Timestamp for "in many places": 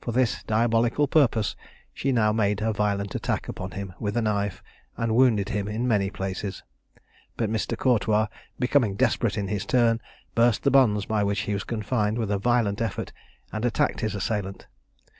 5.68-6.62